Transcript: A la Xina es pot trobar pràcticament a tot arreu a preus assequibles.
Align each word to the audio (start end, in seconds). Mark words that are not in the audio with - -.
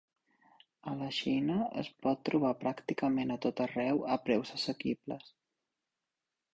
A 0.91 0.93
la 1.01 1.09
Xina 1.17 1.57
es 1.83 1.91
pot 2.07 2.25
trobar 2.31 2.55
pràcticament 2.65 3.37
a 3.37 3.41
tot 3.47 3.65
arreu 3.69 4.05
a 4.17 4.21
preus 4.27 4.57
assequibles. 4.61 5.33